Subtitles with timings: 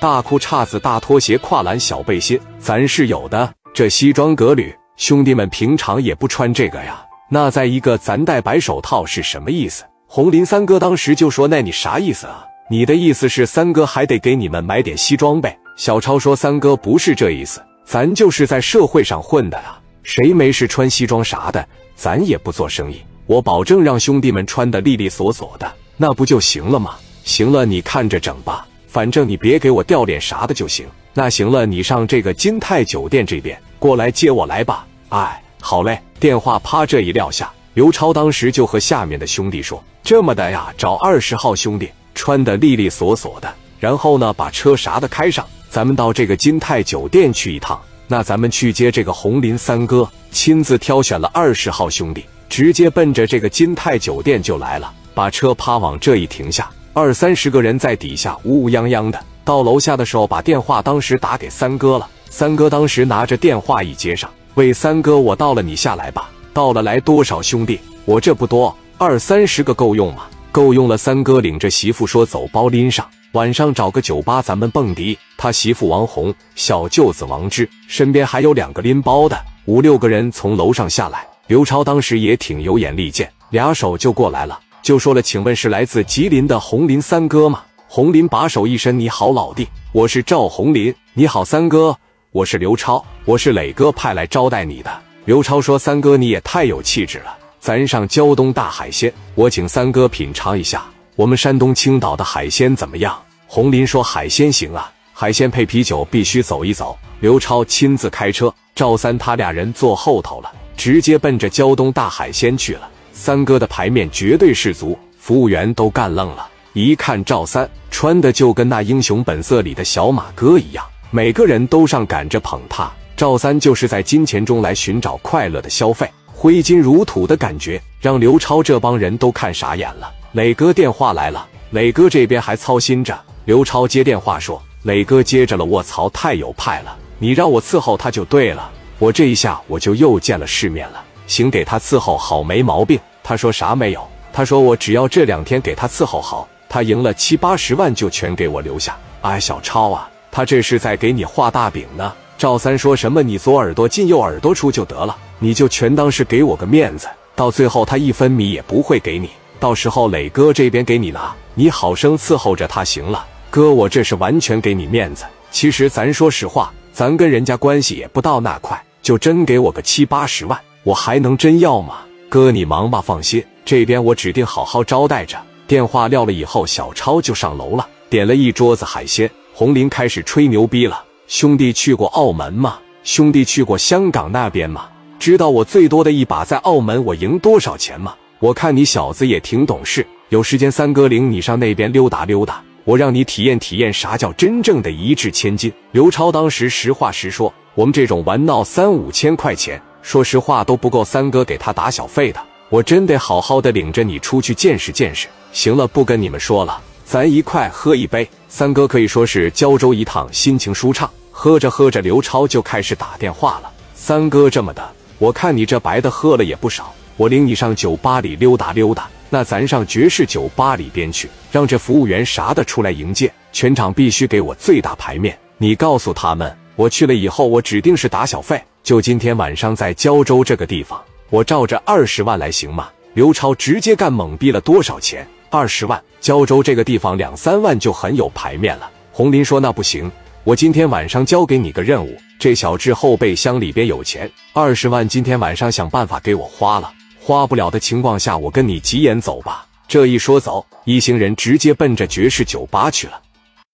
[0.00, 3.52] 大裤衩子、大拖鞋、跨栏小背心，咱是有的。
[3.74, 7.04] 这西装革履，兄弟们平常也不穿这个呀。
[7.28, 9.84] 那再一个，咱戴白手套是什么意思？
[10.06, 12.46] 红林三哥当时就说：“那你啥意思啊？
[12.70, 21.62] 你的意思是三哥还得给你们买点西装呗？”小超说：“三哥不是这意思，咱就是在社会上混的啊，谁没事穿西装啥的，
[21.94, 23.02] 咱也不做生意。
[23.26, 26.94] 我保证让兄弟们穿的利利索索的，那不就行了吗？
[27.22, 30.86] 行了，你看着整吧，反正你别给我掉脸啥的就行。
[31.14, 34.86] 那行了，你上这个金泰酒店这边过来接我来吧。
[35.10, 36.00] 哎，好嘞。
[36.18, 47.80] 电话啪这一撂下，刘超当时就和下面的兄弟说：“这么的呀，找二十号兄弟，穿的利利索索的，然后呢，把车啥的开上，咱们到这个金泰酒店去一趟。
[48.06, 59.20] 那咱们去接这个红林三哥，亲自挑选了二十号兄弟，直接奔着这个金泰酒店就来了，把车啪往这一停下，二三十个人在底下乌乌泱泱的。
[59.44, 62.08] 到楼下的时候，把电话当时打给三哥了。
[62.28, 66.28] 三哥当时拿着电话一接上。”喂，三哥，我到了，你下来吧。
[66.52, 67.80] 到了，来多少兄弟？
[68.04, 70.24] 我这不多，二三十个够用吗？
[70.50, 70.96] 够用了。
[70.96, 81.24] 三哥领着媳妇说：“走，包拎上，晚上找个酒吧咱们蹦迪。”他媳妇王红，小舅子王志，身边还有两个拎包的，五六个人从楼上下来。
[81.46, 90.94] 刘超当时也挺有眼力见，俩手就过来了，就说了：“请问是来自吉林的红林三哥吗？”红林把手一伸：“你好，老弟，我是赵红林。
[91.12, 91.96] 你好，三哥。”
[92.32, 95.02] 我是刘超，我是磊哥派来招待你的。
[95.24, 100.84] 刘超说：“三哥，你也太有气质了，咱上胶东大海鲜，我请三哥品尝一下
[101.16, 112.88] 我们山东青岛的海鲜怎么样？”红林说：“海鲜行啊，海鲜配啤酒必须走一走。”刘超亲自开车，赵三他俩人坐后头了，直接奔着胶东大海鲜去了。
[113.20, 120.82] 三哥的牌面绝对是足，服务员都干愣了，一看赵三穿的就跟那英雄本色里的小马哥一样。
[121.10, 130.10] 每个人都上赶着捧他，赵三就是在金钱中来寻找快乐的消费，挥金如土的感觉让刘超这帮人都看傻眼了。
[130.32, 133.20] 磊哥电话来了，磊哥这边还操心着。
[133.44, 136.96] 刘超接电话说：“磊哥接着了，卧槽，太有派了！
[137.18, 141.04] 你让我伺候他就对了，我这一下我就又见了世面了。
[141.26, 144.06] 行，给他伺候好，没毛病。”他说啥没有？
[144.32, 148.96] 他说我只要这两天给他伺候好，他赢了七八十万就全给我留下。
[149.22, 150.08] 哎，小超啊！
[150.30, 152.12] 他这是在给你画大饼呢。
[152.38, 153.22] 赵三说什么？
[153.22, 157.08] 你左耳朵进右耳朵出就得了，你就全当是给我个面子。
[157.34, 163.26] 到最后他一分米也不会给你，到时候磊哥这边给你拿，你好生伺候着他行了。
[163.50, 165.24] 哥，我这是完全给你面子。
[165.50, 171.98] 其实咱说实话，咱跟人家关系也不到那块，就真给我个七八十万，我还能真要吗？
[172.30, 175.36] 哥，你忙吧，放心，这边我指定好好招待着。
[175.66, 179.28] 电话撂了以后，小超就上楼了，点了一桌子海鲜。
[179.52, 182.78] 红林开始吹牛逼了，兄弟去过澳门吗？
[183.02, 184.88] 兄弟去过香港那边吗？
[185.18, 188.14] 知道我最多的一把在澳门我赢多少钱吗？
[188.38, 195.72] 我看你小子也挺懂事，有时间三哥领你上那边溜达溜达，我让你体验体验啥叫真正的一掷千金。
[195.90, 205.28] 刘超当时实话实说，我们这种玩闹三五千块钱，说实话都不够三哥给他打小费的，我真得好好的领着你出去见识见识。
[205.52, 206.80] 行了，不跟你们说了。
[207.04, 211.10] 咱一块喝一杯，三哥可以说是胶州一趟，心情舒畅。
[211.30, 213.70] 喝着喝着，刘超就开始打电话了。
[213.94, 219.08] 三哥这么的，我看你这白的喝了也不少，我领你上酒吧里溜达溜达。
[219.28, 225.38] 那咱上爵士酒吧里边去，让这服务员啥的出来迎接，全场必须给我最大牌面。
[225.56, 228.62] 你告诉他们，我去了以后，我指定是打小费。
[228.82, 232.88] 就今天晚上在胶州这个地方，我照着二十万来行吗？
[233.14, 235.26] 刘超直接干懵逼了，多少钱？
[235.50, 238.90] 二十万，胶州这个地方两三万就很有牌面了。
[239.12, 240.10] 红林说：“那不行，
[240.44, 246.92] 我今天晚上交给你个任务，这小智后备箱里边有钱，二十万今天晚上想办法给我花了。
[247.20, 253.20] 花不了的情况下，我跟你急眼走吧。”这一说走，一行人直接奔着爵士酒吧去了。